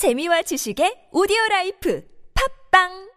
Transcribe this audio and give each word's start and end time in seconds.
재미와 0.00 0.40
지식의 0.48 1.10
오디오 1.12 1.36
라이프 1.50 2.02
팝빵 2.32 3.10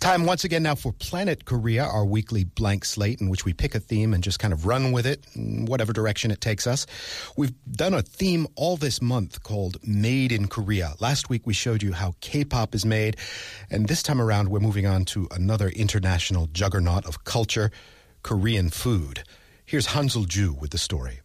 Time 0.00 0.26
once 0.26 0.44
again 0.44 0.62
now 0.62 0.74
for 0.74 0.92
Planet 0.92 1.46
Korea, 1.46 1.86
our 1.86 2.04
weekly 2.04 2.44
blank 2.44 2.84
slate 2.84 3.22
in 3.22 3.30
which 3.30 3.46
we 3.46 3.54
pick 3.54 3.74
a 3.74 3.80
theme 3.80 4.12
and 4.12 4.22
just 4.22 4.38
kind 4.38 4.52
of 4.52 4.66
run 4.66 4.92
with 4.92 5.06
it, 5.06 5.24
whatever 5.64 5.94
direction 5.94 6.30
it 6.30 6.42
takes 6.42 6.66
us. 6.66 6.84
We've 7.38 7.54
done 7.72 7.94
a 7.94 8.02
theme 8.02 8.46
all 8.54 8.76
this 8.76 9.00
month 9.00 9.42
called 9.42 9.78
Made 9.82 10.30
in 10.30 10.48
Korea. 10.48 10.92
Last 11.00 11.30
week 11.30 11.46
we 11.46 11.54
showed 11.54 11.82
you 11.82 11.94
how 11.94 12.12
K 12.20 12.44
pop 12.44 12.74
is 12.74 12.84
made, 12.84 13.16
and 13.70 13.88
this 13.88 14.02
time 14.02 14.20
around 14.20 14.50
we're 14.50 14.60
moving 14.60 14.84
on 14.84 15.06
to 15.16 15.26
another 15.30 15.70
international 15.70 16.48
juggernaut 16.52 17.06
of 17.06 17.24
culture 17.24 17.70
Korean 18.22 18.68
food. 18.68 19.24
Here's 19.64 19.86
Harnsle 19.96 20.28
Joo 20.28 20.52
with 20.52 20.72
the 20.72 20.76
story. 20.76 21.20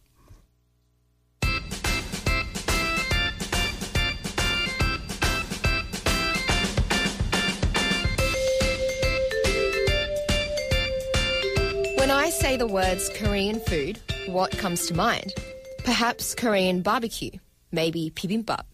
Say 12.46 12.56
the 12.56 12.64
words 12.64 13.10
Korean 13.16 13.58
food, 13.58 13.98
what 14.28 14.56
comes 14.56 14.86
to 14.86 14.94
mind? 14.94 15.34
Perhaps 15.78 16.36
Korean 16.36 16.80
barbecue, 16.80 17.32
maybe 17.72 18.12
bibimbap. 18.14 18.66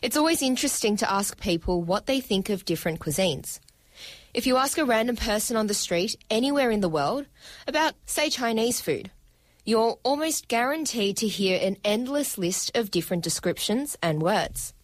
It's 0.00 0.16
always 0.16 0.40
interesting 0.40 0.96
to 0.98 1.12
ask 1.12 1.36
people 1.40 1.82
what 1.82 2.06
they 2.06 2.20
think 2.20 2.48
of 2.48 2.64
different 2.64 3.00
cuisines. 3.00 3.58
If 4.34 4.46
you 4.46 4.56
ask 4.56 4.78
a 4.78 4.84
random 4.84 5.16
person 5.16 5.56
on 5.56 5.66
the 5.66 5.74
street 5.74 6.14
anywhere 6.30 6.70
in 6.70 6.80
the 6.80 6.88
world 6.88 7.26
about, 7.66 7.94
say, 8.06 8.30
Chinese 8.30 8.80
food, 8.80 9.10
you're 9.64 9.98
almost 10.04 10.46
guaranteed 10.46 11.16
to 11.16 11.26
hear 11.26 11.58
an 11.60 11.76
endless 11.84 12.38
list 12.38 12.70
of 12.76 12.92
different 12.92 13.24
descriptions 13.24 13.96
and 14.00 14.22
words. 14.22 14.74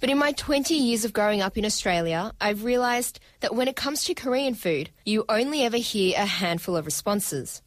But 0.00 0.10
in 0.10 0.18
my 0.18 0.32
20 0.32 0.74
years 0.74 1.04
of 1.04 1.12
growing 1.12 1.40
up 1.40 1.56
in 1.58 1.64
Australia, 1.64 2.32
I've 2.40 2.64
realised 2.64 3.20
that 3.40 3.54
when 3.54 3.68
it 3.68 3.76
comes 3.76 4.04
to 4.04 4.14
Korean 4.14 4.54
food, 4.54 4.90
you 5.04 5.24
only 5.28 5.62
ever 5.62 5.76
hear 5.76 6.14
a 6.16 6.26
handful 6.26 6.76
of 6.76 6.86
responses. 6.86 7.62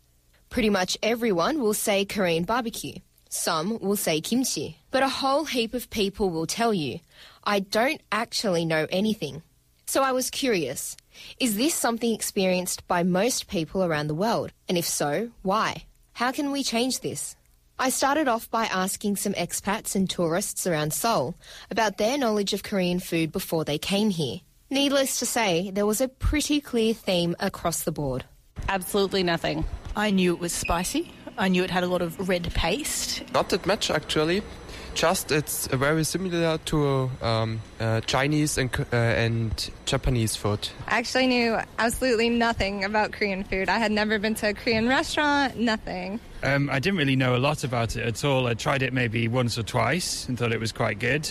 Pretty 0.50 0.70
much 0.70 0.98
everyone 1.02 1.62
will 1.62 1.74
say 1.74 2.06
Korean 2.06 2.44
barbecue. 2.44 3.00
Some 3.30 3.80
will 3.80 3.96
say 3.96 4.22
kimchi. 4.22 4.78
But 4.92 5.02
a 5.02 5.10
whole 5.10 5.46
heap 5.46 5.74
of 5.74 5.90
people 5.90 6.30
will 6.30 6.46
tell 6.46 6.74
you, 6.74 7.00
I 7.44 7.60
don't 7.60 8.02
actually 8.12 8.64
know 8.64 8.86
anything. 8.92 9.42
So 9.88 10.04
I 10.04 10.12
was 10.12 10.30
curious, 10.30 10.96
is 11.40 11.58
this 11.58 11.74
something 11.74 12.14
experienced 12.14 12.88
by 12.88 13.04
most 13.04 13.48
people 13.48 13.84
around 13.84 14.08
the 14.08 14.16
world? 14.16 14.52
And 14.70 14.78
if 14.78 14.86
so, 14.86 15.32
why? 15.42 15.86
How 16.14 16.32
can 16.32 16.52
we 16.52 16.64
change 16.64 17.00
this? 17.00 17.36
I 17.80 17.90
started 17.90 18.28
off 18.28 18.50
by 18.52 18.66
asking 18.66 19.16
some 19.16 19.34
expats 19.34 19.96
and 19.96 20.08
tourists 20.10 20.68
around 20.68 20.94
Seoul 20.94 21.36
about 21.72 21.98
their 21.98 22.18
knowledge 22.18 22.54
of 22.54 22.64
Korean 22.64 23.00
food 23.00 23.32
before 23.32 23.66
they 23.66 23.80
came 23.80 24.12
here. 24.12 24.42
Needless 24.70 25.20
to 25.20 25.26
say, 25.26 25.72
there 25.72 25.86
was 25.86 26.00
a 26.00 26.08
pretty 26.08 26.62
clear 26.62 26.94
theme 26.94 27.36
across 27.40 27.84
the 27.84 27.92
board. 27.92 28.26
Absolutely 28.70 29.24
nothing. 29.24 29.66
I 29.96 30.12
knew 30.12 30.34
it 30.34 30.40
was 30.40 30.54
spicy. 30.54 31.12
I 31.38 31.48
knew 31.48 31.64
it 31.64 31.72
had 31.72 31.84
a 31.84 31.88
lot 31.88 32.02
of 32.02 32.30
red 32.30 32.54
paste. 32.54 33.24
Not 33.34 33.50
that 33.50 33.66
much 33.66 33.90
actually. 33.90 34.44
Just 34.94 35.32
it's 35.32 35.66
very 35.68 36.04
similar 36.04 36.60
to 36.66 37.10
um, 37.24 37.60
uh, 37.80 38.02
Chinese 38.02 38.60
and 38.60 38.70
uh, 38.94 38.96
and 38.96 39.72
Japanese 39.86 40.36
food. 40.36 40.70
I 40.88 41.00
actually 41.00 41.26
knew 41.26 41.58
absolutely 41.80 42.30
nothing 42.30 42.84
about 42.84 43.12
Korean 43.12 43.44
food. 43.44 43.70
I 43.70 43.80
had 43.80 43.92
never 43.92 44.20
been 44.20 44.36
to 44.36 44.50
a 44.50 44.54
Korean 44.54 44.88
restaurant, 44.88 45.58
nothing. 45.58 46.20
Um, 46.44 46.70
I 46.70 46.80
didn't 46.80 46.98
really 46.98 47.16
know 47.16 47.36
a 47.36 47.40
lot 47.40 47.64
about 47.64 47.96
it 47.96 48.06
at 48.06 48.26
all. 48.26 48.48
I 48.48 48.54
tried 48.54 48.84
it 48.84 48.92
maybe 48.92 49.30
once 49.30 49.58
or 49.58 49.64
twice 49.64 50.28
and 50.28 50.38
thought 50.38 50.52
it 50.52 50.60
was 50.60 50.74
quite 50.74 51.00
good. 51.00 51.30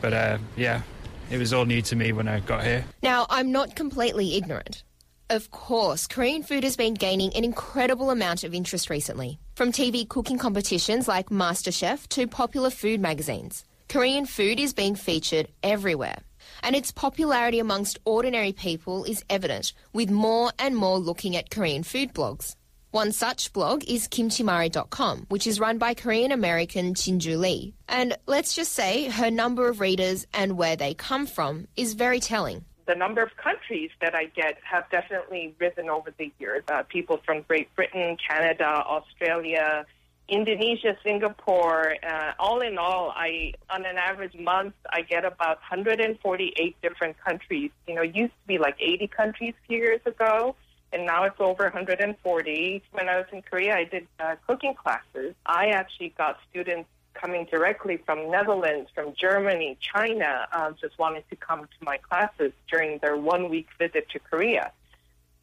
But 0.00 0.12
uh, 0.12 0.38
yeah, 0.56 0.82
it 1.30 1.38
was 1.38 1.52
all 1.52 1.64
new 1.64 1.80
to 1.82 1.96
me 1.96 2.12
when 2.12 2.26
I 2.26 2.40
got 2.40 2.64
here. 2.64 2.84
Now, 3.02 3.26
I'm 3.30 3.52
not 3.52 3.76
completely 3.76 4.36
ignorant. 4.36 4.82
Of 5.30 5.50
course, 5.52 6.08
Korean 6.08 6.42
food 6.42 6.64
has 6.64 6.76
been 6.76 6.94
gaining 6.94 7.32
an 7.34 7.44
incredible 7.44 8.10
amount 8.10 8.42
of 8.42 8.52
interest 8.52 8.90
recently. 8.90 9.38
From 9.54 9.70
TV 9.70 10.06
cooking 10.06 10.38
competitions 10.38 11.06
like 11.06 11.30
MasterChef 11.30 12.08
to 12.08 12.26
popular 12.26 12.68
food 12.68 13.00
magazines, 13.00 13.64
Korean 13.88 14.26
food 14.26 14.58
is 14.58 14.74
being 14.74 14.96
featured 14.96 15.48
everywhere. 15.62 16.18
And 16.64 16.74
its 16.74 16.90
popularity 16.90 17.60
amongst 17.60 17.98
ordinary 18.04 18.52
people 18.52 19.04
is 19.04 19.24
evident, 19.30 19.72
with 19.92 20.10
more 20.10 20.50
and 20.58 20.76
more 20.76 20.98
looking 20.98 21.36
at 21.36 21.50
Korean 21.50 21.84
food 21.84 22.12
blogs. 22.12 22.56
One 22.92 23.10
such 23.10 23.54
blog 23.54 23.84
is 23.88 24.06
kimchimari.com, 24.06 25.24
which 25.30 25.46
is 25.46 25.58
run 25.58 25.78
by 25.78 25.94
Korean 25.94 26.30
American 26.30 26.92
Jinjoo 26.92 27.38
Lee. 27.38 27.72
And 27.88 28.18
let's 28.26 28.54
just 28.54 28.72
say 28.72 29.08
her 29.08 29.30
number 29.30 29.66
of 29.66 29.80
readers 29.80 30.26
and 30.34 30.58
where 30.58 30.76
they 30.76 30.92
come 30.92 31.24
from 31.24 31.68
is 31.74 31.94
very 31.94 32.20
telling 32.20 32.66
the 32.86 32.94
number 32.94 33.22
of 33.22 33.30
countries 33.36 33.90
that 34.02 34.14
I 34.14 34.24
get 34.26 34.58
have 34.70 34.90
definitely 34.90 35.54
risen 35.58 35.88
over 35.88 36.12
the 36.18 36.30
years. 36.38 36.64
Uh, 36.70 36.82
people 36.82 37.20
from 37.24 37.40
Great 37.48 37.74
Britain, 37.74 38.18
Canada, 38.28 38.66
Australia, 38.66 39.86
Indonesia, 40.28 40.94
Singapore. 41.02 41.94
Uh, 42.06 42.32
all 42.38 42.60
in 42.60 42.76
all, 42.76 43.10
I 43.16 43.54
on 43.70 43.86
an 43.86 43.96
average 43.96 44.34
month 44.38 44.74
I 44.90 45.00
get 45.00 45.24
about 45.24 45.60
148 45.70 46.76
different 46.82 47.16
countries. 47.24 47.70
You 47.88 47.94
know, 47.94 48.02
used 48.02 48.34
to 48.34 48.46
be 48.46 48.58
like 48.58 48.76
80 48.78 49.06
countries 49.06 49.54
a 49.64 49.66
few 49.66 49.78
years 49.78 50.00
ago. 50.04 50.56
And 50.92 51.06
now 51.06 51.24
it's 51.24 51.40
over 51.40 51.64
140. 51.64 52.82
When 52.92 53.08
I 53.08 53.16
was 53.16 53.26
in 53.32 53.42
Korea, 53.42 53.76
I 53.76 53.84
did 53.84 54.06
uh, 54.20 54.36
cooking 54.46 54.74
classes. 54.74 55.34
I 55.46 55.68
actually 55.68 56.14
got 56.18 56.38
students 56.50 56.88
coming 57.14 57.46
directly 57.50 57.98
from 58.04 58.30
Netherlands, 58.30 58.90
from 58.94 59.14
Germany, 59.14 59.78
China, 59.80 60.46
uh, 60.52 60.72
just 60.80 60.98
wanted 60.98 61.24
to 61.30 61.36
come 61.36 61.62
to 61.62 61.84
my 61.84 61.98
classes 61.98 62.52
during 62.70 62.98
their 62.98 63.16
one 63.16 63.48
week 63.48 63.68
visit 63.78 64.08
to 64.10 64.18
Korea. 64.18 64.72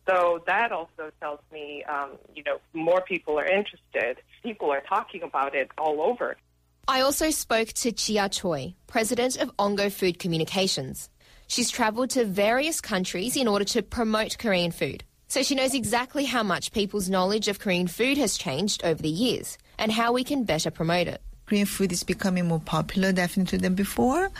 So 0.07 0.43
that 0.47 0.71
also 0.71 1.11
tells 1.19 1.39
me, 1.51 1.83
um, 1.83 2.11
you 2.35 2.43
know, 2.43 2.57
more 2.73 3.01
people 3.01 3.39
are 3.39 3.45
interested. 3.45 4.17
People 4.41 4.71
are 4.71 4.81
talking 4.81 5.21
about 5.21 5.55
it 5.55 5.69
all 5.77 6.01
over. 6.01 6.35
I 6.87 7.01
also 7.01 7.29
spoke 7.29 7.69
to 7.69 7.91
Chia 7.91 8.29
Choi, 8.29 8.73
president 8.87 9.37
of 9.37 9.55
Ongo 9.57 9.91
Food 9.91 10.17
Communications. 10.17 11.09
She's 11.47 11.69
travelled 11.69 12.09
to 12.11 12.25
various 12.25 12.81
countries 12.81 13.37
in 13.37 13.47
order 13.47 13.65
to 13.65 13.83
promote 13.83 14.37
Korean 14.39 14.71
food. 14.71 15.03
So 15.29 15.43
she 15.43 15.53
knows 15.53 15.75
exactly 15.75 16.25
how 16.25 16.41
much 16.41 16.71
people's 16.71 17.07
knowledge 17.07 17.47
of 17.47 17.59
Korean 17.59 17.85
food 17.85 18.17
has 18.17 18.35
changed 18.35 18.83
over 18.83 18.99
the 18.99 19.09
years 19.09 19.59
and 19.77 19.91
how 19.91 20.11
we 20.11 20.23
can 20.23 20.43
better 20.43 20.71
promote 20.71 21.07
it. 21.07 21.21
Korean 21.45 21.67
food 21.67 21.91
is 21.91 22.03
becoming 22.03 22.47
more 22.47 22.59
popular 22.59 23.11
definitely 23.11 23.59
than 23.59 23.75
before. 23.75 24.31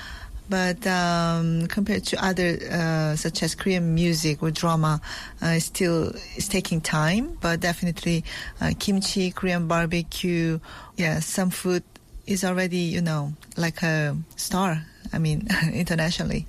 But 0.50 0.86
um, 0.88 1.68
compared 1.68 2.06
to 2.06 2.26
other, 2.26 2.58
uh, 2.72 3.16
such 3.16 3.44
as 3.44 3.54
Korean 3.54 3.94
music 3.94 4.42
or 4.42 4.50
drama, 4.50 5.00
uh, 5.44 5.60
still 5.60 6.12
is 6.36 6.48
taking 6.48 6.82
time. 6.82 7.38
But 7.40 7.60
definitely, 7.60 8.26
uh, 8.60 8.72
kimchi, 8.80 9.30
Korean 9.30 9.68
barbecue, 9.68 10.60
yeah, 10.98 11.20
some 11.20 11.52
food 11.52 11.84
is 12.26 12.44
already, 12.44 12.78
you 12.78 13.02
know, 13.02 13.34
like 13.58 13.84
a 13.84 14.18
star. 14.38 14.84
I 15.14 15.20
mean, 15.20 15.48
internationally. 15.72 16.48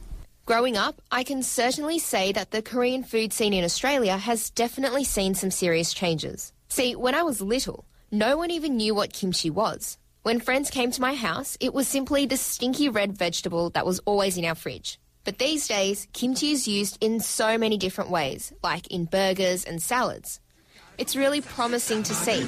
Growing 0.51 0.77
up, 0.77 1.01
I 1.13 1.23
can 1.23 1.45
certainly 1.45 2.01
say 2.01 2.33
that 2.33 2.51
the 2.51 2.61
Korean 2.61 3.05
food 3.05 3.33
scene 3.33 3.55
in 3.55 3.63
Australia 3.63 4.17
has 4.17 4.51
definitely 4.51 5.05
seen 5.05 5.37
some 5.37 5.53
serious 5.53 5.95
changes. 5.95 6.53
See, 6.69 6.97
when 6.97 7.15
I 7.15 7.23
was 7.23 7.41
little, 7.41 7.85
no 8.11 8.37
one 8.37 8.51
even 8.51 8.77
knew 8.77 8.93
what 8.93 9.13
kimchi 9.13 9.49
was. 9.49 9.97
When 10.25 10.41
friends 10.41 10.69
came 10.69 10.91
to 10.91 11.01
my 11.01 11.15
house, 11.15 11.57
it 11.61 11.73
was 11.73 11.87
simply 11.87 12.27
the 12.27 12.37
stinky 12.37 12.89
red 12.89 13.17
vegetable 13.17 13.71
that 13.75 13.87
was 13.87 14.01
always 14.07 14.37
in 14.37 14.45
our 14.45 14.57
fridge. 14.57 14.99
But 15.23 15.39
these 15.39 15.69
days, 15.69 16.09
kimchi 16.13 16.51
is 16.51 16.67
used 16.67 16.99
in 17.01 17.21
so 17.21 17.57
many 17.57 17.77
different 17.77 18.11
ways, 18.11 18.53
like 18.61 18.89
in 18.89 19.05
burgers 19.05 19.63
and 19.63 19.81
salads. 19.81 20.41
It's 20.99 21.15
really 21.15 21.43
promising 21.43 22.03
to 22.03 22.13
see. 22.13 22.45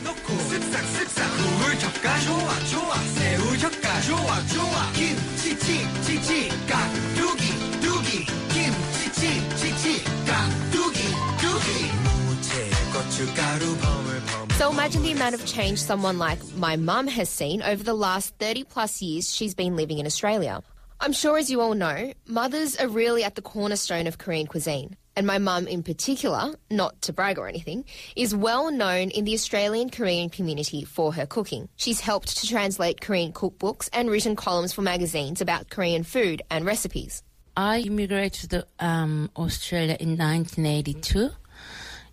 So 14.58 14.70
imagine 14.70 15.02
the 15.02 15.12
amount 15.12 15.34
of 15.34 15.44
change 15.46 15.78
someone 15.80 16.18
like 16.18 16.38
my 16.56 16.76
mum 16.76 17.06
has 17.08 17.28
seen 17.28 17.62
over 17.62 17.82
the 17.82 17.94
last 17.94 18.34
30 18.38 18.64
plus 18.64 19.02
years 19.02 19.34
she's 19.34 19.54
been 19.54 19.76
living 19.76 19.98
in 19.98 20.06
Australia. 20.06 20.62
I'm 21.00 21.12
sure, 21.12 21.36
as 21.36 21.50
you 21.50 21.60
all 21.60 21.74
know, 21.74 22.12
mothers 22.26 22.76
are 22.76 22.86
really 22.86 23.24
at 23.24 23.34
the 23.34 23.42
cornerstone 23.42 24.06
of 24.06 24.18
Korean 24.18 24.46
cuisine. 24.46 24.96
And 25.16 25.26
my 25.26 25.38
mum, 25.38 25.66
in 25.66 25.82
particular, 25.82 26.54
not 26.70 27.02
to 27.02 27.12
brag 27.12 27.38
or 27.38 27.48
anything, 27.48 27.84
is 28.14 28.34
well 28.34 28.70
known 28.70 29.10
in 29.10 29.24
the 29.24 29.34
Australian 29.34 29.90
Korean 29.90 30.30
community 30.30 30.84
for 30.84 31.12
her 31.12 31.26
cooking. 31.26 31.68
She's 31.76 32.00
helped 32.00 32.38
to 32.38 32.46
translate 32.46 33.00
Korean 33.00 33.32
cookbooks 33.32 33.90
and 33.92 34.10
written 34.10 34.36
columns 34.36 34.72
for 34.72 34.82
magazines 34.82 35.40
about 35.40 35.70
Korean 35.70 36.04
food 36.04 36.42
and 36.50 36.64
recipes. 36.64 37.22
I 37.56 37.80
immigrated 37.80 38.50
to 38.50 38.66
um, 38.80 39.30
Australia 39.36 39.96
in 40.00 40.16
1982. 40.16 41.30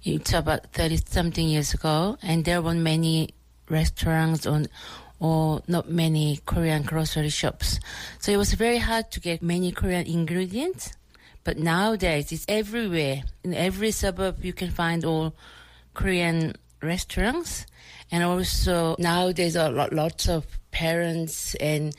It's 0.03 0.33
about 0.33 0.73
30 0.73 0.97
something 1.05 1.47
years 1.47 1.73
ago, 1.73 2.17
and 2.21 2.43
there 2.43 2.61
weren't 2.61 2.81
many 2.81 3.29
restaurants 3.69 4.45
on 4.45 4.67
or 5.19 5.61
not 5.67 5.89
many 5.89 6.39
Korean 6.45 6.83
grocery 6.83 7.29
shops. 7.29 7.79
So 8.19 8.31
it 8.31 8.37
was 8.37 8.53
very 8.53 8.77
hard 8.77 9.11
to 9.11 9.19
get 9.19 9.41
many 9.41 9.71
Korean 9.71 10.07
ingredients. 10.07 10.93
But 11.43 11.57
nowadays 11.57 12.31
it's 12.31 12.45
everywhere. 12.47 13.23
In 13.43 13.53
every 13.53 13.91
suburb 13.91 14.43
you 14.43 14.53
can 14.53 14.71
find 14.71 15.03
all 15.03 15.35
Korean 15.93 16.55
restaurants. 16.81 17.65
And 18.11 18.23
also 18.23 18.95
nowadays 18.97 19.55
a 19.55 19.69
lot, 19.69 19.93
lots 19.93 20.29
of 20.29 20.45
parents 20.71 21.53
and 21.55 21.95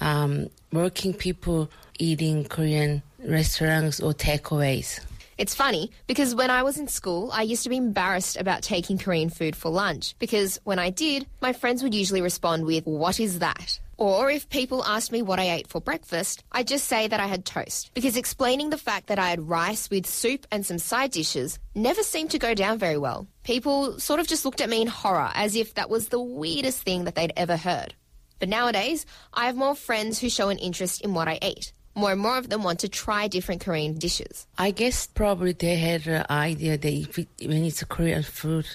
um, 0.00 0.48
working 0.72 1.14
people 1.14 1.70
eating 1.98 2.44
Korean 2.44 3.02
restaurants 3.24 4.00
or 4.00 4.12
takeaways. 4.12 5.00
It's 5.38 5.54
funny 5.54 5.90
because 6.06 6.34
when 6.34 6.50
I 6.50 6.62
was 6.62 6.78
in 6.78 6.88
school, 6.88 7.30
I 7.30 7.42
used 7.42 7.62
to 7.64 7.68
be 7.68 7.76
embarrassed 7.76 8.38
about 8.38 8.62
taking 8.62 8.96
Korean 8.96 9.28
food 9.28 9.54
for 9.54 9.68
lunch 9.68 10.14
because 10.18 10.58
when 10.64 10.78
I 10.78 10.88
did, 10.88 11.26
my 11.42 11.52
friends 11.52 11.82
would 11.82 11.94
usually 11.94 12.22
respond 12.22 12.64
with, 12.64 12.86
What 12.86 13.20
is 13.20 13.40
that? 13.40 13.78
Or 13.98 14.30
if 14.30 14.48
people 14.48 14.84
asked 14.84 15.12
me 15.12 15.22
what 15.22 15.38
I 15.38 15.50
ate 15.50 15.68
for 15.68 15.80
breakfast, 15.80 16.44
I'd 16.52 16.66
just 16.66 16.86
say 16.86 17.08
that 17.08 17.20
I 17.20 17.26
had 17.26 17.44
toast 17.44 17.92
because 17.94 18.16
explaining 18.16 18.70
the 18.70 18.78
fact 18.78 19.08
that 19.08 19.18
I 19.18 19.28
had 19.28 19.48
rice 19.48 19.90
with 19.90 20.06
soup 20.06 20.46
and 20.50 20.64
some 20.64 20.78
side 20.78 21.10
dishes 21.10 21.58
never 21.74 22.02
seemed 22.02 22.30
to 22.30 22.38
go 22.38 22.54
down 22.54 22.78
very 22.78 22.98
well. 22.98 23.26
People 23.42 23.98
sort 23.98 24.20
of 24.20 24.26
just 24.26 24.44
looked 24.44 24.60
at 24.60 24.70
me 24.70 24.80
in 24.82 24.86
horror 24.86 25.30
as 25.34 25.54
if 25.54 25.74
that 25.74 25.90
was 25.90 26.08
the 26.08 26.20
weirdest 26.20 26.82
thing 26.82 27.04
that 27.04 27.14
they'd 27.14 27.32
ever 27.36 27.56
heard. 27.56 27.94
But 28.38 28.48
nowadays, 28.50 29.06
I 29.32 29.46
have 29.46 29.56
more 29.56 29.74
friends 29.74 30.18
who 30.18 30.28
show 30.28 30.48
an 30.50 30.58
interest 30.58 31.00
in 31.00 31.14
what 31.14 31.28
I 31.28 31.38
eat. 31.40 31.72
More 31.96 32.12
and 32.12 32.20
more 32.20 32.36
of 32.36 32.50
them 32.50 32.62
want 32.62 32.80
to 32.80 32.90
try 32.90 33.26
different 33.26 33.64
Korean 33.64 33.96
dishes. 33.96 34.46
I 34.58 34.70
guess 34.70 35.06
probably 35.06 35.52
they 35.52 35.76
had 35.76 36.06
an 36.06 36.26
idea 36.28 36.76
that 36.76 36.92
if 36.92 37.18
it, 37.18 37.28
when 37.40 37.64
it's 37.64 37.80
a 37.80 37.86
Korean 37.86 38.22
food, 38.22 38.66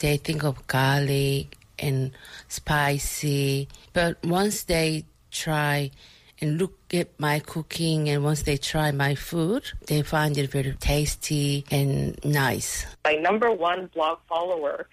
they 0.00 0.16
think 0.16 0.42
of 0.42 0.66
garlic 0.66 1.56
and 1.78 2.10
spicy. 2.48 3.68
But 3.92 4.18
once 4.24 4.64
they 4.64 5.04
try 5.30 5.92
and 6.40 6.58
look 6.58 6.74
at 6.92 7.08
my 7.20 7.38
cooking 7.38 8.08
and 8.08 8.24
once 8.24 8.42
they 8.42 8.56
try 8.56 8.90
my 8.90 9.14
food, 9.14 9.62
they 9.86 10.02
find 10.02 10.36
it 10.36 10.50
very 10.50 10.72
tasty 10.80 11.64
and 11.70 12.18
nice. 12.24 12.86
My 13.04 13.14
number 13.14 13.52
one 13.52 13.88
blog 13.94 14.18
follower 14.28 14.88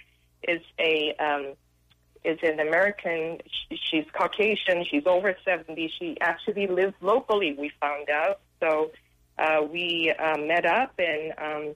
is 0.48 0.62
a 0.80 1.16
um, 1.20 1.54
is 2.26 2.40
an 2.44 2.60
American. 2.60 3.40
She, 3.46 3.80
she's 3.90 4.06
Caucasian. 4.14 4.86
She's 4.90 5.06
over 5.06 5.36
70. 5.46 5.92
She 6.00 6.18
actually 6.22 6.68
lives 6.68 6.94
locally, 7.02 7.56
we 7.58 7.72
found 7.80 8.10
out. 8.10 8.40
So 8.60 8.92
uh, 9.38 9.62
we 9.72 10.14
uh, 10.18 10.38
met 10.38 10.66
up 10.66 10.94
and 10.98 11.34
um, 11.38 11.76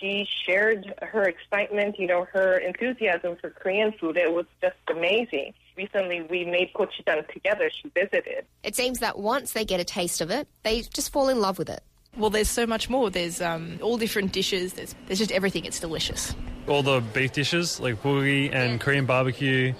she 0.00 0.26
shared 0.46 0.92
her 1.02 1.22
excitement, 1.22 1.98
you 1.98 2.06
know, 2.06 2.26
her 2.32 2.58
enthusiasm 2.58 3.36
for 3.40 3.50
Korean 3.50 3.92
food. 3.92 4.16
It 4.16 4.32
was 4.32 4.46
just 4.60 4.76
amazing. 4.88 5.54
Recently, 5.76 6.22
we 6.22 6.44
made 6.44 6.72
gochujang 6.74 7.26
together. 7.32 7.70
She 7.82 7.88
visited. 7.90 8.46
It 8.62 8.76
seems 8.76 8.98
that 9.00 9.18
once 9.18 9.52
they 9.52 9.64
get 9.64 9.80
a 9.80 9.84
taste 9.84 10.20
of 10.20 10.30
it, 10.30 10.48
they 10.62 10.82
just 10.82 11.12
fall 11.12 11.28
in 11.28 11.40
love 11.40 11.58
with 11.58 11.70
it. 11.70 11.82
Well, 12.16 12.30
there's 12.30 12.50
so 12.50 12.66
much 12.66 12.90
more. 12.90 13.08
There's 13.10 13.40
um, 13.40 13.78
all 13.82 13.96
different 13.96 14.32
dishes. 14.32 14.74
There's, 14.74 14.94
there's 15.06 15.18
just 15.18 15.32
everything. 15.32 15.64
It's 15.64 15.80
delicious. 15.80 16.34
All 16.68 16.82
the 16.82 17.00
beef 17.00 17.32
dishes 17.32 17.80
like 17.80 18.02
bulgogi 18.02 18.52
and 18.52 18.80
Korean 18.80 19.06
barbecue, 19.06 19.72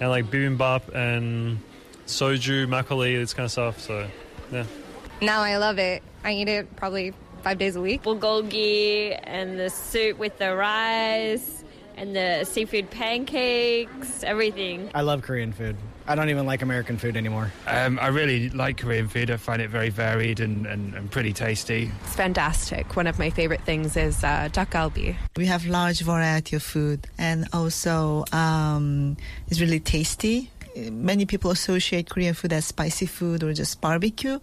and 0.00 0.10
like 0.10 0.26
bibimbap 0.26 0.94
and 0.94 1.58
soju, 2.06 2.66
makgeolli, 2.66 3.18
this 3.18 3.34
kind 3.34 3.46
of 3.46 3.52
stuff. 3.52 3.80
So, 3.80 4.08
yeah. 4.52 4.64
Now 5.22 5.40
I 5.40 5.56
love 5.56 5.78
it. 5.78 6.02
I 6.24 6.32
eat 6.32 6.48
it 6.48 6.76
probably 6.76 7.14
five 7.42 7.58
days 7.58 7.76
a 7.76 7.80
week. 7.80 8.02
bulgogi 8.02 9.18
and 9.22 9.58
the 9.58 9.70
soup 9.70 10.18
with 10.18 10.36
the 10.38 10.54
rice 10.54 11.64
and 11.96 12.14
the 12.14 12.44
seafood 12.44 12.90
pancakes, 12.90 14.22
everything. 14.22 14.90
I 14.94 15.00
love 15.00 15.22
Korean 15.22 15.52
food. 15.52 15.76
I 16.08 16.14
don't 16.14 16.30
even 16.30 16.46
like 16.46 16.62
American 16.62 16.98
food 16.98 17.16
anymore. 17.16 17.52
Um, 17.66 17.98
I 18.00 18.08
really 18.08 18.48
like 18.50 18.78
Korean 18.78 19.08
food. 19.08 19.30
I 19.30 19.36
find 19.36 19.60
it 19.60 19.70
very 19.70 19.90
varied 19.90 20.40
and, 20.40 20.66
and, 20.66 20.94
and 20.94 21.10
pretty 21.10 21.32
tasty. 21.32 21.90
It's 22.04 22.14
fantastic. 22.14 22.94
One 22.94 23.06
of 23.06 23.18
my 23.18 23.30
favorite 23.30 23.62
things 23.62 23.96
is 23.96 24.22
uh, 24.22 24.48
dakgalbi. 24.52 25.16
We 25.36 25.46
have 25.46 25.66
large 25.66 26.00
variety 26.00 26.56
of 26.56 26.62
food, 26.62 27.08
and 27.18 27.48
also 27.52 28.24
um, 28.32 29.16
it's 29.48 29.60
really 29.60 29.80
tasty. 29.80 30.50
Many 30.76 31.24
people 31.24 31.50
associate 31.50 32.10
Korean 32.10 32.34
food 32.34 32.52
as 32.52 32.66
spicy 32.66 33.06
food 33.06 33.42
or 33.42 33.54
just 33.54 33.80
barbecue, 33.80 34.38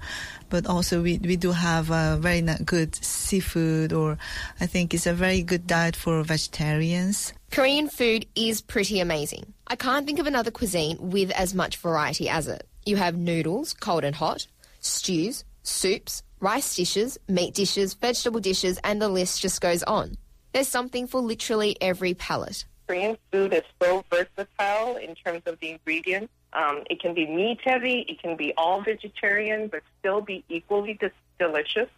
but 0.50 0.66
also 0.66 1.04
we, 1.04 1.20
we 1.20 1.36
do 1.36 1.52
have 1.52 1.92
a 1.92 2.18
very 2.20 2.42
good 2.66 2.96
seafood, 2.96 3.94
or 3.94 4.18
I 4.60 4.66
think 4.66 4.96
it's 4.96 5.06
a 5.06 5.14
very 5.14 5.44
good 5.44 5.68
diet 5.68 5.96
for 5.96 6.24
vegetarians. 6.24 7.34
Korean 7.52 7.88
food 7.88 8.26
is 8.36 8.62
pretty 8.62 9.00
amazing. 9.00 9.46
I 9.68 9.76
can't 9.76 10.06
think 10.06 10.20
of 10.20 10.28
another 10.28 10.52
cuisine 10.52 10.98
with 11.00 11.32
as 11.32 11.54
much 11.54 11.78
variety 11.78 12.28
as 12.28 12.48
it. 12.48 12.68
You 12.86 12.98
have 12.98 13.16
noodles, 13.16 13.74
cold 13.74 14.04
and 14.04 14.16
hot, 14.16 14.46
stews, 14.82 15.46
soups, 15.64 16.22
rice 16.40 16.76
dishes, 16.76 17.18
meat 17.30 17.54
dishes, 17.54 17.94
vegetable 17.94 18.42
dishes, 18.42 18.78
and 18.84 19.02
the 19.02 19.08
list 19.08 19.42
just 19.42 19.62
goes 19.62 19.82
on. 19.84 20.18
There's 20.52 20.68
something 20.68 21.08
for 21.08 21.22
literally 21.22 21.78
every 21.82 22.14
palate. 22.14 22.66
Korean 22.88 23.18
food 23.32 23.54
is 23.54 23.64
so 23.82 24.04
versatile 24.10 24.98
in 24.98 25.16
terms 25.16 25.44
of 25.46 25.60
the 25.62 25.72
ingredients. 25.72 26.34
Um, 26.52 26.84
it 26.90 27.00
can 27.00 27.14
be 27.14 27.26
meat 27.26 27.60
heavy, 27.64 28.06
it 28.08 28.22
can 28.22 28.36
be 28.36 28.54
all 28.58 28.82
vegetarian, 28.82 29.70
but 29.70 29.82
still 30.00 30.22
be 30.22 30.44
equally 30.50 30.96
dis- 31.00 31.12
delicious. 31.40 31.90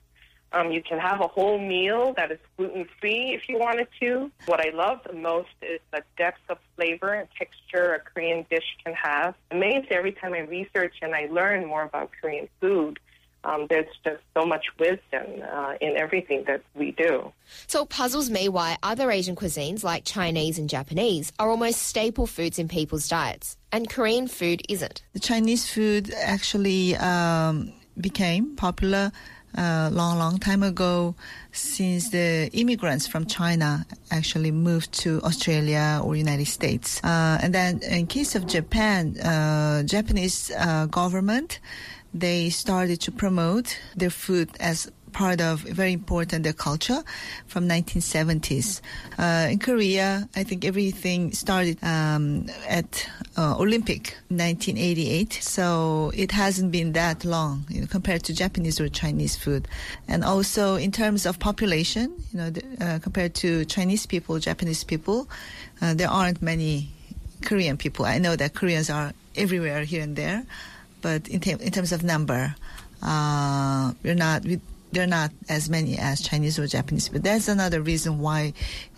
Um, 0.55 0.71
you 0.71 0.81
can 0.81 0.99
have 0.99 1.19
a 1.19 1.27
whole 1.27 1.59
meal 1.59 2.13
that 2.15 2.31
is 2.31 2.39
gluten 2.55 2.87
free 3.01 3.33
if 3.35 3.49
you 3.49 3.59
wanted 3.59 3.87
to. 3.99 4.31
What 4.45 4.65
I 4.65 4.69
love 4.69 5.01
the 5.05 5.11
most 5.11 5.49
is 5.61 5.81
the 5.91 6.01
depth 6.17 6.39
of 6.47 6.57
flavor 6.77 7.13
and 7.13 7.27
texture 7.37 7.93
a 7.95 7.99
Korean 7.99 8.45
dish 8.49 8.63
can 8.83 8.93
have. 8.93 9.35
Amazed 9.51 9.91
every 9.91 10.13
time 10.13 10.33
I 10.33 10.39
research 10.39 10.95
and 11.01 11.13
I 11.13 11.27
learn 11.29 11.65
more 11.65 11.83
about 11.83 12.11
Korean 12.21 12.47
food. 12.61 12.99
Um, 13.43 13.67
there's 13.69 13.85
just 14.03 14.23
so 14.33 14.45
much 14.45 14.65
wisdom 14.79 15.43
uh, 15.51 15.75
in 15.81 15.97
everything 15.97 16.45
that 16.47 16.61
we 16.73 16.91
do. 16.91 17.31
So 17.67 17.83
it 17.83 17.89
puzzles 17.89 18.29
me 18.29 18.47
why 18.49 18.77
other 18.81 19.11
Asian 19.11 19.35
cuisines 19.35 19.83
like 19.83 20.03
Chinese 20.05 20.57
and 20.57 20.69
Japanese 20.69 21.31
are 21.37 21.49
almost 21.49 21.83
staple 21.83 22.25
foods 22.27 22.57
in 22.57 22.67
people's 22.67 23.07
diets, 23.07 23.57
and 23.71 23.87
Korean 23.87 24.27
food 24.27 24.63
isn't. 24.67 25.03
The 25.13 25.19
Chinese 25.19 25.69
food 25.69 26.11
actually 26.19 26.95
um, 26.95 27.71
became 27.99 28.55
popular 28.55 29.11
a 29.57 29.89
long, 29.91 30.17
long 30.17 30.37
time 30.37 30.63
ago 30.63 31.15
since 31.51 32.09
the 32.09 32.49
immigrants 32.53 33.07
from 33.07 33.25
China 33.25 33.85
actually 34.11 34.51
moved 34.51 34.91
to 34.91 35.21
Australia 35.21 36.01
or 36.03 36.15
United 36.15 36.47
States. 36.47 37.01
Uh, 37.03 37.39
and 37.41 37.53
then 37.53 37.79
in 37.83 38.07
case 38.07 38.35
of 38.35 38.47
Japan, 38.47 39.17
uh, 39.19 39.83
Japanese 39.83 40.51
uh, 40.57 40.87
government, 40.87 41.59
they 42.13 42.49
started 42.49 43.01
to 43.01 43.11
promote 43.11 43.77
their 43.95 44.09
food 44.09 44.49
as 44.59 44.91
part 45.15 45.39
of 45.39 45.61
very 45.61 45.93
important 45.93 46.43
their 46.43 46.53
culture 46.53 47.01
from 47.47 47.69
1970s. 47.69 48.81
Uh, 49.17 49.47
in 49.49 49.59
Korea, 49.59 50.27
I 50.35 50.43
think 50.43 50.65
everything 50.65 51.31
started 51.31 51.81
um, 51.81 52.47
at 52.67 53.09
uh, 53.37 53.55
Olympic 53.57 54.17
1988, 54.27 55.31
so 55.41 56.11
it 56.13 56.33
hasn't 56.33 56.73
been 56.73 56.91
that 56.93 57.23
long 57.23 57.65
you 57.69 57.79
know, 57.79 57.87
compared 57.87 58.23
to 58.23 58.33
Japanese 58.33 58.81
or 58.81 58.89
Chinese 58.89 59.37
food. 59.37 59.69
And 60.09 60.25
also 60.25 60.75
in 60.75 60.91
terms 60.91 61.25
of 61.25 61.39
population, 61.39 62.13
you 62.33 62.37
know, 62.37 62.49
the, 62.49 62.63
uh, 62.81 62.99
compared 62.99 63.35
to 63.35 63.63
Chinese 63.65 64.05
people, 64.05 64.37
Japanese 64.39 64.83
people, 64.83 65.29
uh, 65.81 65.93
there 65.93 66.09
aren't 66.09 66.41
many 66.41 66.89
Korean 67.41 67.77
people. 67.77 68.05
I 68.05 68.17
know 68.17 68.35
that 68.35 68.53
Koreans 68.53 68.89
are 68.89 69.13
everywhere 69.37 69.85
here 69.85 70.03
and 70.03 70.17
there, 70.17 70.45
but 71.01 71.25
in, 71.29 71.39
te- 71.39 71.51
in 71.51 71.71
terms 71.71 71.93
of 71.93 72.03
number, 72.03 72.53
uh, 73.01 73.93
we're 74.03 74.15
not. 74.15 74.43
We, 74.43 74.59
there 74.95 75.03
are 75.03 75.07
not 75.07 75.31
as 75.49 75.69
many 75.69 75.97
as 75.97 76.21
Chinese 76.21 76.57
or 76.57 76.65
Japanese, 76.67 77.09
but 77.09 77.21
that's 77.21 77.49
another 77.49 77.81
reason 77.81 78.19
why 78.19 78.53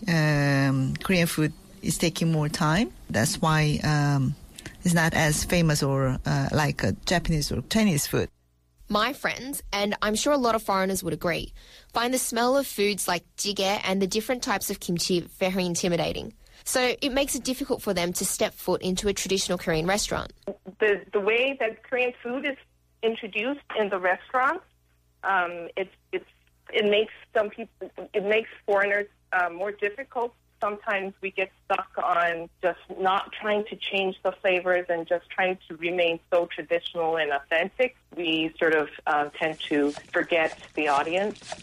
um, 0.08 0.94
Korean 1.04 1.25
food 1.25 1.51
is 1.82 1.98
taking 1.98 2.32
more 2.32 2.48
time. 2.48 2.92
That's 3.10 3.42
why 3.42 3.80
um, 3.84 4.36
it's 4.84 4.94
not 4.94 5.16
as 5.16 5.44
famous 5.44 5.82
or 5.82 6.20
uh, 6.24 6.50
like 6.51 6.84
uh, 6.84 6.92
Japanese 7.06 7.51
or 7.51 7.63
Chinese 7.70 8.06
food. 8.06 8.30
My 8.89 9.12
friends, 9.12 9.63
and 9.74 9.96
I'm 10.01 10.13
sure 10.13 10.34
a 10.34 10.38
lot 10.38 10.54
of 10.54 10.62
foreigners 10.62 11.04
would 11.04 11.13
agree, 11.13 11.51
find 11.94 12.13
the 12.13 12.20
smell 12.20 12.56
of 12.56 12.68
foods 12.68 13.08
like 13.08 13.24
jjigae 13.36 13.82
and 13.84 14.00
the 14.00 14.08
different 14.08 14.44
types 14.44 14.70
of 14.70 14.80
kimchi 14.80 15.22
very 15.39 15.66
intimidating. 15.66 16.34
So 16.63 16.96
it 17.01 17.12
makes 17.12 17.34
it 17.34 17.44
difficult 17.44 17.82
for 17.82 17.94
them 17.94 18.13
to 18.13 18.24
step 18.24 18.54
foot 18.54 18.82
into 18.84 19.08
a 19.08 19.13
traditional 19.13 19.58
Korean 19.58 19.88
restaurant. 19.88 20.32
The, 20.80 21.01
the 21.12 21.20
way 21.20 21.58
that 21.60 21.84
Korean 21.84 22.13
food 22.22 22.46
is 22.46 22.58
introduced 23.01 23.62
in 23.80 23.89
the 23.89 23.98
restaurants, 23.98 24.63
um, 25.24 25.67
it's, 25.75 25.93
it's, 26.12 26.25
it 26.74 26.86
makes 26.86 27.13
some 27.36 27.50
people, 27.50 27.91
it 28.13 28.25
makes 28.25 28.50
foreigners 28.65 29.07
uh, 29.31 29.50
more 29.50 29.71
difficult. 29.71 30.33
Sometimes 30.59 31.13
we 31.21 31.29
get 31.29 31.51
stuck 31.65 31.89
on 32.03 32.50
just 32.63 32.79
not 33.00 33.31
trying 33.31 33.63
to 33.65 33.75
change 33.75 34.15
the 34.24 34.31
flavors 34.31 34.88
and 34.89 35.07
just 35.07 35.29
trying 35.29 35.59
to 35.67 35.75
remain 35.77 36.19
so 36.31 36.47
traditional 36.47 37.17
and 37.17 37.31
authentic. 37.31 37.95
We 38.15 38.53
sort 38.57 38.74
of 38.74 38.89
uh, 39.05 39.29
tend 39.39 39.59
to 39.69 39.91
forget 40.12 40.57
the 40.74 40.88
audience. 40.88 41.53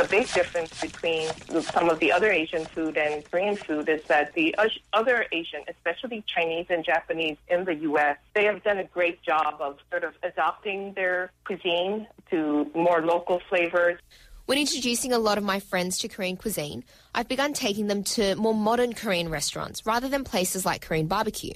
The 0.00 0.08
big 0.08 0.32
difference 0.32 0.80
between 0.80 1.28
some 1.60 1.90
of 1.90 1.98
the 1.98 2.10
other 2.10 2.30
Asian 2.30 2.64
food 2.64 2.96
and 2.96 3.22
Korean 3.30 3.56
food 3.56 3.86
is 3.88 4.02
that 4.04 4.32
the 4.32 4.56
other 4.94 5.26
Asian, 5.30 5.60
especially 5.68 6.24
Chinese 6.26 6.66
and 6.70 6.82
Japanese 6.84 7.36
in 7.48 7.64
the 7.66 7.74
U.S., 7.74 8.16
they 8.34 8.44
have 8.44 8.62
done 8.62 8.78
a 8.78 8.84
great 8.84 9.22
job 9.22 9.56
of 9.60 9.78
sort 9.90 10.04
of 10.04 10.14
adopting 10.22 10.94
their 10.94 11.30
cuisine 11.44 12.06
to 12.30 12.70
more 12.74 13.02
local 13.02 13.42
flavors. 13.50 14.00
When 14.46 14.56
introducing 14.56 15.12
a 15.12 15.18
lot 15.18 15.36
of 15.36 15.44
my 15.44 15.60
friends 15.60 15.98
to 15.98 16.08
Korean 16.08 16.38
cuisine, 16.38 16.82
I've 17.14 17.28
begun 17.28 17.52
taking 17.52 17.86
them 17.86 18.02
to 18.04 18.34
more 18.36 18.54
modern 18.54 18.94
Korean 18.94 19.28
restaurants 19.28 19.84
rather 19.84 20.08
than 20.08 20.24
places 20.24 20.64
like 20.64 20.80
Korean 20.80 21.08
barbecue. 21.08 21.52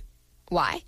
Why? 0.48 0.82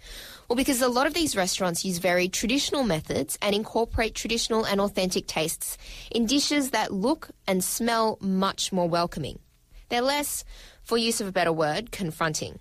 Well, 0.49 0.57
because 0.57 0.83
a 0.83 0.89
lot 0.89 1.07
of 1.07 1.15
these 1.15 1.37
restaurants 1.37 1.85
use 1.85 1.99
very 1.99 2.29
traditional 2.29 2.85
methods 2.85 3.39
and 3.43 3.55
incorporate 3.55 4.15
traditional 4.15 4.65
and 4.65 4.81
authentic 4.81 5.27
tastes 5.27 5.79
in 6.11 6.27
dishes 6.27 6.71
that 6.71 6.93
look 6.93 7.31
and 7.47 7.65
smell 7.65 8.19
much 8.21 8.73
more 8.73 8.89
welcoming. 8.89 9.39
They're 9.89 10.03
less, 10.03 10.45
for 10.83 10.99
use 10.99 11.21
of 11.21 11.29
a 11.29 11.33
better 11.33 11.53
word, 11.53 11.91
confronting. 11.91 12.59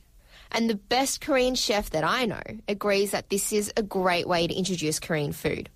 And 0.52 0.70
the 0.70 0.76
best 0.76 1.22
Korean 1.22 1.56
chef 1.56 1.90
that 1.90 2.04
I 2.04 2.26
know 2.26 2.42
agrees 2.68 3.12
that 3.12 3.30
this 3.30 3.52
is 3.52 3.74
a 3.76 3.84
great 3.84 4.28
way 4.28 4.48
to 4.48 4.54
introduce 4.54 5.00
Korean 5.00 5.34
food. 5.34 5.70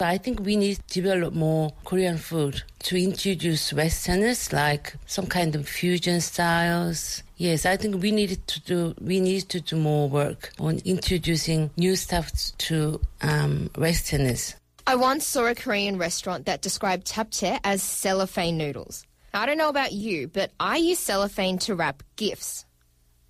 I 0.00 0.18
think 0.18 0.40
we 0.40 0.54
need 0.56 0.76
to 0.76 1.02
develop 1.02 1.34
more 1.34 1.72
Korean 1.84 2.18
food 2.18 2.62
to 2.80 2.96
introduce 2.96 3.72
Westerners, 3.72 4.52
like 4.52 4.94
some 5.06 5.26
kind 5.26 5.56
of 5.56 5.66
fusion 5.66 6.20
styles. 6.20 7.24
Yes, 7.38 7.64
I 7.64 7.76
think 7.76 8.02
we 8.02 8.10
need 8.10 8.44
to 8.48 8.60
do 8.60 8.94
we 9.00 9.20
need 9.20 9.48
to 9.50 9.60
do 9.60 9.76
more 9.76 10.08
work 10.08 10.50
on 10.58 10.80
introducing 10.84 11.70
new 11.76 11.94
stuff 11.94 12.32
to 12.58 13.00
um, 13.22 13.70
Westerners. 13.78 14.56
I 14.88 14.96
once 14.96 15.24
saw 15.24 15.46
a 15.46 15.54
Korean 15.54 15.98
restaurant 15.98 16.46
that 16.46 16.62
described 16.62 17.06
japchae 17.06 17.60
as 17.62 17.80
cellophane 17.80 18.58
noodles. 18.58 19.06
I 19.32 19.46
don't 19.46 19.58
know 19.58 19.68
about 19.68 19.92
you, 19.92 20.26
but 20.26 20.50
I 20.58 20.78
use 20.78 20.98
cellophane 20.98 21.58
to 21.58 21.76
wrap 21.76 22.02
gifts. 22.16 22.64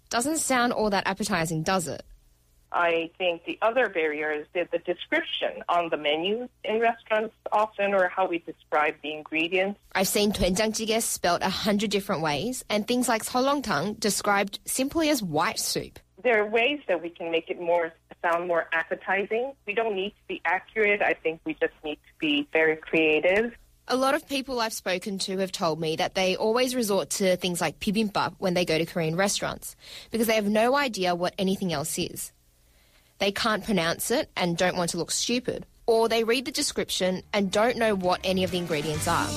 Doesn't 0.09 0.39
sound 0.39 0.73
all 0.73 0.89
that 0.91 1.07
appetizing, 1.07 1.63
does 1.63 1.87
it? 1.87 2.03
I 2.73 3.11
think 3.17 3.45
the 3.45 3.59
other 3.63 3.89
barrier 3.89 4.31
is 4.31 4.47
that 4.55 4.71
the 4.71 4.79
description 4.79 5.63
on 5.69 5.89
the 5.89 5.97
menu 5.97 6.49
in 6.65 6.81
restaurants 6.81 7.35
often 7.51 7.95
or 7.95 8.09
how 8.09 8.27
we 8.27 8.39
describe 8.39 8.95
the 9.03 9.13
ingredients. 9.13 9.81
I've 9.95 10.09
seen 10.09 10.33
doenjang 10.33 11.03
spelled 11.03 11.43
a 11.43 11.49
hundred 11.49 11.91
different 11.91 12.23
ways 12.23 12.65
and 12.69 12.87
things 12.87 13.09
like 13.09 13.25
seolleongtang 13.25 13.99
described 13.99 14.61
simply 14.67 15.09
as 15.09 15.23
white 15.23 15.59
soup. 15.59 15.99
There 16.23 16.43
are 16.43 16.47
ways 16.47 16.81
that 16.89 17.01
we 17.01 17.11
can 17.11 17.31
make 17.31 17.49
it 17.49 17.61
more 17.61 17.93
sound 18.23 18.49
more 18.49 18.67
appetizing. 18.73 19.53
We 19.67 19.75
don't 19.75 19.95
need 19.95 20.11
to 20.11 20.27
be 20.27 20.43
accurate. 20.45 21.01
I 21.01 21.15
think 21.15 21.41
we 21.45 21.55
just 21.55 21.75
need 21.85 21.97
to 21.97 22.19
be 22.19 22.49
very 22.53 22.77
creative. 22.77 23.55
A 23.87 23.97
lot 23.97 24.15
of 24.15 24.29
people 24.29 24.61
I've 24.61 24.75
spoken 24.75 25.19
to 25.21 25.39
have 25.39 25.53
told 25.53 25.81
me 25.81 25.97
that 25.97 26.15
they 26.15 26.37
always 26.37 26.75
resort 26.75 27.09
to 27.11 27.37
things 27.37 27.61
like 27.61 27.81
bibimbap 27.81 28.35
when 28.39 28.53
they 28.53 28.67
go 28.67 28.77
to 28.77 28.85
Korean 28.85 29.17
restaurants 29.17 29.77
because 30.11 30.27
they 30.27 30.35
have 30.35 30.49
no 30.49 30.77
idea 30.77 31.15
what 31.15 31.35
anything 31.39 31.73
else 31.73 31.99
is 31.99 32.33
They 33.20 33.32
can't 33.32 33.64
pronounce 33.64 34.12
it 34.12 34.30
and 34.36 34.58
don't 34.58 34.76
want 34.76 34.92
to 34.92 34.98
look 34.98 35.12
stupid. 35.12 35.66
Or 35.86 36.08
they 36.08 36.24
read 36.24 36.46
the 36.46 36.52
description 36.52 37.24
and 37.34 37.52
don't 37.52 37.78
know 37.78 37.96
what 37.96 38.22
any 38.24 38.44
of 38.44 38.52
the 38.52 38.58
ingredients 38.58 39.08
are. 39.08 39.28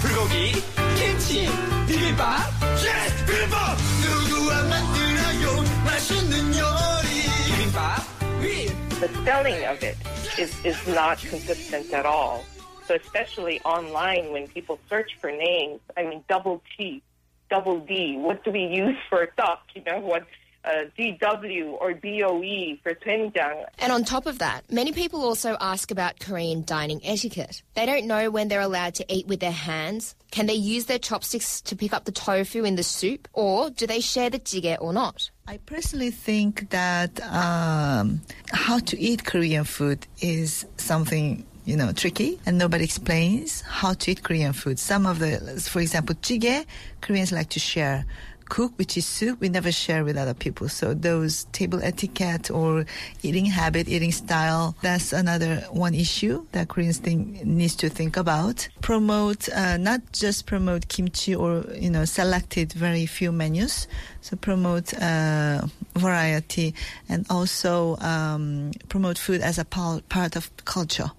불고기, 0.00 0.52
김치, 0.98 1.46
비빔밥, 1.86 2.44
yes, 2.82 3.24
비빔밥. 3.24 3.78
누구와 4.02 4.62
만들어요 4.64 5.62
맛있는 5.84 6.54
요리. 6.58 7.10
비빔밥, 7.48 8.04
위. 8.42 8.66
The 9.00 9.08
spelling 9.08 9.64
of 9.64 9.82
it 9.82 9.96
is, 10.38 10.52
is 10.64 10.76
not 10.86 11.18
consistent 11.18 11.92
at 11.92 12.04
all. 12.06 12.44
So 12.86 12.94
especially 12.94 13.60
online 13.64 14.30
when 14.30 14.46
people 14.48 14.78
search 14.90 15.16
for 15.20 15.30
names, 15.30 15.80
I 15.96 16.02
mean 16.02 16.22
double 16.28 16.62
T, 16.76 17.02
double 17.48 17.80
D, 17.80 18.16
what 18.18 18.44
do 18.44 18.50
we 18.50 18.64
use 18.64 18.96
for 19.08 19.26
duck? 19.38 19.62
You 19.74 19.82
know, 19.84 20.00
what 20.00 20.26
uh, 20.65 20.85
DW 20.97 21.77
or 21.79 21.93
BOE 21.93 22.77
for 22.83 22.93
doenjang. 22.95 23.65
And 23.79 23.91
on 23.91 24.03
top 24.03 24.25
of 24.25 24.39
that, 24.39 24.69
many 24.71 24.91
people 24.91 25.21
also 25.21 25.57
ask 25.59 25.91
about 25.91 26.19
Korean 26.19 26.63
dining 26.63 27.01
etiquette. 27.03 27.61
They 27.75 27.85
don't 27.85 28.05
know 28.05 28.29
when 28.29 28.47
they're 28.47 28.61
allowed 28.61 28.95
to 28.95 29.05
eat 29.13 29.27
with 29.27 29.39
their 29.39 29.51
hands. 29.51 30.15
Can 30.31 30.45
they 30.45 30.53
use 30.53 30.85
their 30.85 30.99
chopsticks 30.99 31.61
to 31.61 31.75
pick 31.75 31.93
up 31.93 32.05
the 32.05 32.11
tofu 32.11 32.63
in 32.63 32.75
the 32.75 32.83
soup? 32.83 33.27
Or 33.33 33.69
do 33.69 33.87
they 33.87 33.99
share 33.99 34.29
the 34.29 34.39
jjigae 34.39 34.77
or 34.79 34.93
not? 34.93 35.29
I 35.47 35.57
personally 35.57 36.11
think 36.11 36.69
that 36.69 37.19
um, 37.23 38.21
how 38.51 38.79
to 38.79 38.99
eat 38.99 39.25
Korean 39.25 39.63
food 39.63 40.05
is 40.21 40.65
something 40.77 41.45
you 41.65 41.77
know 41.77 41.91
tricky, 41.91 42.39
and 42.45 42.57
nobody 42.57 42.83
explains 42.83 43.61
how 43.61 43.93
to 43.93 44.11
eat 44.11 44.23
Korean 44.23 44.53
food. 44.53 44.79
Some 44.79 45.05
of 45.05 45.19
the, 45.19 45.37
for 45.69 45.79
example, 45.79 46.15
jjigae, 46.15 46.65
Koreans 47.01 47.31
like 47.31 47.49
to 47.49 47.59
share. 47.59 48.05
Cook, 48.49 48.73
which 48.77 48.97
is 48.97 49.05
soup, 49.05 49.39
we 49.39 49.49
never 49.49 49.71
share 49.71 50.03
with 50.03 50.17
other 50.17 50.33
people. 50.33 50.67
So 50.69 50.93
those 50.93 51.45
table 51.51 51.79
etiquette 51.81 52.51
or 52.51 52.85
eating 53.23 53.45
habit, 53.45 53.87
eating 53.87 54.11
style, 54.11 54.75
that's 54.81 55.13
another 55.13 55.57
one 55.71 55.93
issue 55.93 56.45
that 56.51 56.67
Koreans 56.67 56.97
think 56.97 57.45
needs 57.45 57.75
to 57.77 57.89
think 57.89 58.17
about. 58.17 58.67
Promote, 58.81 59.47
uh, 59.49 59.77
not 59.77 60.01
just 60.11 60.45
promote 60.45 60.87
kimchi 60.87 61.35
or 61.35 61.63
you 61.73 61.89
know 61.89 62.05
selected 62.05 62.73
very 62.73 63.05
few 63.05 63.31
menus. 63.31 63.87
So 64.21 64.35
promote 64.35 64.93
uh, 65.01 65.61
variety 65.95 66.73
and 67.07 67.25
also 67.29 67.95
um, 67.97 68.71
promote 68.89 69.17
food 69.17 69.41
as 69.41 69.57
a 69.57 69.65
part 69.65 70.35
of 70.35 70.51
culture. 70.65 71.11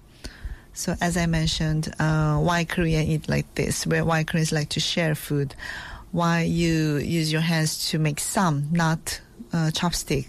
So 0.73 0.95
as 1.01 1.17
I 1.17 1.25
mentioned, 1.25 1.93
uh, 1.99 2.37
why 2.37 2.63
Korean 2.63 3.05
eat 3.07 3.27
like 3.27 3.53
this? 3.55 3.85
Where 3.85 4.05
why 4.05 4.23
Koreans 4.23 4.51
like 4.51 4.69
to 4.69 4.79
share 4.79 5.15
food? 5.15 5.55
Why 6.11 6.41
you 6.41 6.97
use 6.97 7.31
your 7.31 7.41
hands 7.41 7.89
to 7.91 7.99
make 7.99 8.19
some, 8.19 8.67
not 8.71 9.21
uh, 9.53 9.71
chopstick? 9.71 10.27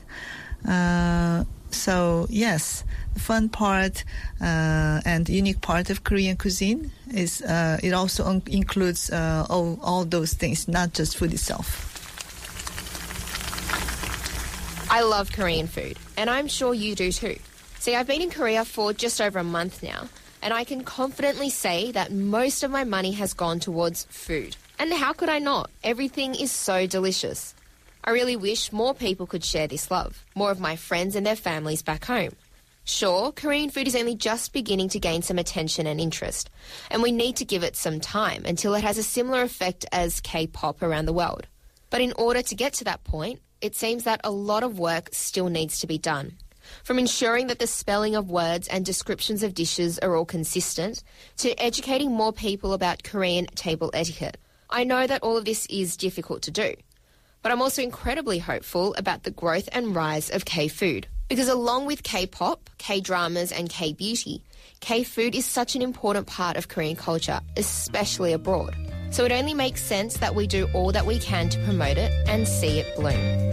Uh, 0.69 1.45
so 1.71 2.27
yes, 2.31 2.85
the 3.15 3.21
fun 3.21 3.49
part 3.49 4.05
uh, 4.41 5.01
and 5.05 5.29
unique 5.29 5.61
part 5.61 5.91
of 5.91 6.05
Korean 6.05 6.37
cuisine 6.37 6.93
is 7.13 7.43
uh, 7.43 7.79
it 7.83 7.93
also 7.93 8.25
un- 8.25 8.43
includes 8.47 9.11
uh, 9.11 9.47
all 9.51 9.79
all 9.83 10.05
those 10.05 10.35
things, 10.35 10.69
not 10.69 10.93
just 10.93 11.17
food 11.17 11.33
itself. 11.33 11.89
I 14.91 15.01
love 15.01 15.33
Korean 15.33 15.67
food, 15.67 15.99
and 16.17 16.29
I'm 16.29 16.47
sure 16.49 16.75
you 16.75 16.95
do 16.95 17.11
too. 17.11 17.39
See, 17.81 17.97
I've 17.97 18.07
been 18.07 18.21
in 18.21 18.31
Korea 18.31 18.65
for 18.65 18.93
just 18.93 19.21
over 19.21 19.39
a 19.39 19.45
month 19.45 19.83
now, 19.83 20.09
and 20.43 20.55
I 20.55 20.65
can 20.65 20.85
confidently 20.85 21.51
say 21.51 21.91
that 21.93 22.13
most 22.13 22.63
of 22.63 22.71
my 22.71 22.85
money 22.85 23.13
has 23.13 23.33
gone 23.33 23.59
towards 23.59 24.05
food. 24.05 24.57
And 24.83 24.93
how 24.93 25.13
could 25.13 25.29
I 25.29 25.39
not? 25.39 25.71
Everything 25.85 26.35
is 26.35 26.51
so 26.51 26.89
delicious. 26.89 27.55
I 28.03 28.11
really 28.11 28.35
wish 28.35 28.73
more 28.73 28.95
people 28.95 29.29
could 29.29 29.45
share 29.45 29.69
this 29.69 29.93
love, 29.93 30.25
more 30.35 30.51
of 30.51 30.59
my 30.59 30.75
friends 30.75 31.15
and 31.15 31.25
their 31.25 31.37
families 31.37 31.83
back 31.83 32.05
home. 32.07 32.33
Sure, 32.83 33.31
Korean 33.31 33.71
food 33.71 33.87
is 33.87 33.95
only 33.95 34.17
just 34.17 34.53
beginning 34.53 34.89
to 34.89 34.99
gain 34.99 35.23
some 35.23 35.39
attention 35.39 35.87
and 35.87 36.01
interest, 36.01 36.51
and 36.91 37.01
we 37.01 37.13
need 37.13 37.37
to 37.37 37.45
give 37.45 37.63
it 37.63 37.77
some 37.77 38.01
time 38.01 38.43
until 38.45 38.75
it 38.75 38.83
has 38.83 38.99
a 38.99 39.05
similar 39.05 39.43
effect 39.43 39.87
as 39.93 40.21
K 40.21 40.49
pop 40.49 40.83
around 40.83 41.05
the 41.05 41.13
world. 41.13 41.47
But 41.89 42.01
in 42.01 42.13
order 42.19 42.43
to 42.43 42.55
get 42.57 42.73
to 42.73 42.85
that 42.87 43.05
point, 43.05 43.39
it 43.61 43.77
seems 43.77 44.03
that 44.03 44.21
a 44.25 44.33
lot 44.33 44.65
of 44.65 44.81
work 44.81 45.11
still 45.13 45.49
needs 45.49 45.79
to 45.79 45.87
be 45.87 45.97
done. 45.97 46.33
From 46.83 46.99
ensuring 46.99 47.47
that 47.47 47.61
the 47.61 47.69
spelling 47.69 48.17
of 48.17 48.33
words 48.33 48.67
and 48.67 48.85
descriptions 48.85 49.45
of 49.45 49.55
dishes 49.55 50.01
are 50.01 50.17
all 50.17 50.25
consistent, 50.25 51.05
to 51.37 51.55
educating 51.63 52.11
more 52.11 52.33
people 52.33 52.73
about 52.73 53.05
Korean 53.05 53.47
table 53.55 53.93
etiquette. 53.95 54.39
I 54.73 54.85
know 54.85 55.07
that 55.07 55.23
all 55.23 55.37
of 55.37 55.45
this 55.45 55.67
is 55.67 55.99
difficult 55.99 56.41
to 56.43 56.51
do, 56.51 56.75
but 57.43 57.53
I'm 57.53 57.61
also 57.61 57.83
incredibly 57.83 58.39
hopeful 58.39 58.95
about 58.97 59.23
the 59.23 59.31
growth 59.31 59.69
and 59.71 59.95
rise 59.95 60.31
of 60.31 60.47
K 60.47 60.67
food. 60.69 61.07
Because 61.29 61.49
along 61.49 61.85
with 61.85 62.03
K 62.03 62.27
pop, 62.27 62.71
K 62.79 63.01
dramas, 63.01 63.53
and 63.53 63.69
K 63.69 63.93
beauty, 63.93 64.43
K 64.81 65.05
food 65.05 65.35
is 65.35 65.45
such 65.45 65.77
an 65.77 65.83
important 65.83 66.27
part 66.27 66.57
of 66.57 66.69
Korean 66.69 66.97
culture, 66.97 67.41
especially 67.59 68.33
abroad. 68.33 68.75
So 69.11 69.27
it 69.27 69.33
only 69.33 69.53
makes 69.53 69.83
sense 69.83 70.17
that 70.17 70.35
we 70.35 70.47
do 70.47 70.67
all 70.73 70.91
that 70.93 71.05
we 71.05 71.19
can 71.19 71.51
to 71.51 71.63
promote 71.65 71.99
it 71.99 72.11
and 72.27 72.49
see 72.49 72.79
it 72.81 72.97
bloom. 72.97 73.53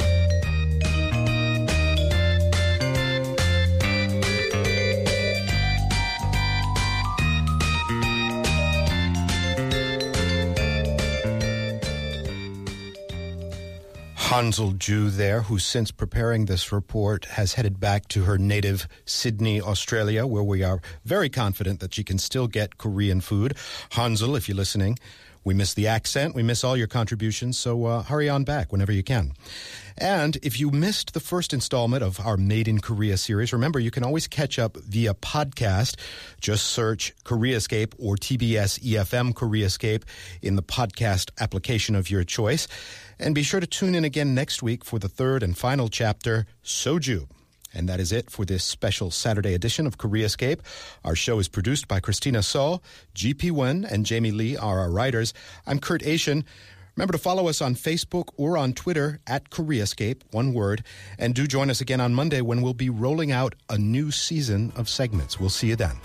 Harnsle 14.29 14.77
Joo 14.77 15.09
there, 15.09 15.41
who 15.41 15.57
since 15.57 15.89
preparing 15.89 16.45
this 16.45 16.71
report 16.71 17.25
has 17.25 17.55
headed 17.55 17.79
back 17.79 18.07
to 18.09 18.25
her 18.25 18.38
native 18.38 18.88
Sydney, 19.03 19.59
Australia, 19.59 20.27
where 20.27 20.43
we 20.43 20.62
are 20.62 20.81
very 21.03 21.29
confident 21.29 21.79
that 21.79 21.95
she 21.95 22.03
can 22.03 22.19
still 22.19 22.45
get 22.45 22.77
Korean 22.77 23.21
food. 23.21 23.55
Harnsle, 23.93 24.38
if 24.38 24.48
you're 24.48 24.55
listening, 24.55 25.00
We 25.43 25.53
miss 25.53 25.74
the 25.74 25.88
accent. 25.88 26.36
We 26.36 26.43
miss 26.43 26.63
all 26.63 26.77
your 26.77 26.88
contributions. 26.88 27.58
So 27.58 27.86
uh, 27.86 28.03
hurry 28.03 28.29
on 28.29 28.43
back 28.43 28.72
whenever 28.72 28.91
you 28.91 29.03
can. 29.03 29.34
And 29.98 30.38
if 30.43 30.60
you 30.60 30.72
missed 30.72 31.13
the 31.13 31.19
first 31.19 31.53
installment 31.53 32.03
of 32.03 32.19
our 32.19 32.38
Made 32.38 32.67
in 32.67 32.79
Korea 32.79 33.17
series, 33.17 33.51
remember 33.51 33.79
you 33.79 33.91
can 33.91 34.03
always 34.03 34.27
catch 34.27 34.58
up 34.58 34.77
via 34.77 35.13
podcast. 35.13 35.96
Just 36.39 36.67
search 36.67 37.13
Koreascape 37.25 37.93
or 37.98 38.15
TBS 38.15 38.79
EFM 38.79 39.34
Koreascape 39.34 40.03
in 40.41 40.55
the 40.55 40.63
podcast 40.63 41.31
application 41.39 41.96
of 41.96 42.10
your 42.10 42.24
choice. 42.24 42.67
And 43.19 43.36
be 43.36 43.43
sure 43.43 43.60
to 43.60 43.67
tune 43.67 43.96
in 43.96 44.05
again 44.05 44.34
next 44.34 44.63
week 44.63 44.86
for 44.86 45.00
the 45.00 45.10
third 45.10 45.43
and 45.43 45.58
final 45.58 45.89
chapter, 45.89 46.46
Soju. 46.63 47.27
And 47.73 47.88
that 47.89 47.99
is 47.99 48.11
it 48.11 48.29
for 48.29 48.45
this 48.45 48.63
special 48.63 49.11
Saturday 49.11 49.53
edition 49.53 49.85
of 49.85 49.97
Koreascape. 49.97 50.59
Our 51.03 51.15
show 51.15 51.39
is 51.39 51.47
produced 51.47 51.88
by 51.88 51.99
Christina 51.99 52.43
So, 52.43 52.81
GP 53.15 53.51
Wen, 53.51 53.85
and 53.85 54.05
Jamie 54.05 54.31
Lee 54.31 54.57
are 54.57 54.79
our 54.79 54.91
writers. 54.91 55.33
I'm 55.67 55.79
Kurt 55.79 56.01
Achin. 56.01 56.43
Remember 56.95 57.13
to 57.13 57.17
follow 57.17 57.47
us 57.47 57.61
on 57.61 57.75
Facebook 57.75 58.29
or 58.35 58.57
on 58.57 58.73
Twitter 58.73 59.21
at 59.25 59.49
Koreascape, 59.49 60.21
one 60.31 60.53
word. 60.53 60.83
And 61.17 61.33
do 61.33 61.47
join 61.47 61.69
us 61.69 61.79
again 61.79 62.01
on 62.01 62.13
Monday 62.13 62.41
when 62.41 62.61
we'll 62.61 62.73
be 62.73 62.89
rolling 62.89 63.31
out 63.31 63.55
a 63.69 63.77
new 63.77 64.11
season 64.11 64.73
of 64.75 64.89
segments. 64.89 65.39
We'll 65.39 65.49
see 65.49 65.67
you 65.67 65.77
then. 65.77 65.95